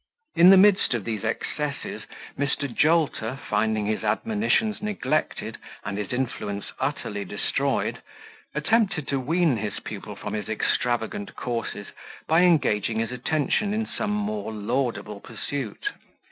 [0.35, 2.05] In the midst of these excesses,
[2.35, 2.67] Mr.
[2.73, 8.01] Jolter, finding his admonitions neglected and his influence utterly destroyed,
[8.55, 11.85] attempted to wean his pupil from his extravagant courses,
[12.25, 15.91] by engaging his attention in some more laudable pursuit.